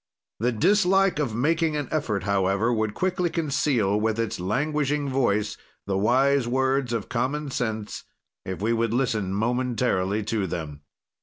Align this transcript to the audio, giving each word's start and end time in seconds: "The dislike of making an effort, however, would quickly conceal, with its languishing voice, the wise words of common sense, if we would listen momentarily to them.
"The 0.39 0.51
dislike 0.51 1.19
of 1.19 1.35
making 1.35 1.77
an 1.77 1.87
effort, 1.91 2.23
however, 2.23 2.73
would 2.73 2.95
quickly 2.95 3.29
conceal, 3.29 3.99
with 4.01 4.17
its 4.19 4.39
languishing 4.39 5.07
voice, 5.09 5.57
the 5.85 5.95
wise 5.95 6.47
words 6.47 6.91
of 6.91 7.07
common 7.07 7.51
sense, 7.51 8.03
if 8.43 8.63
we 8.63 8.73
would 8.73 8.95
listen 8.95 9.31
momentarily 9.31 10.23
to 10.23 10.47
them. 10.47 10.81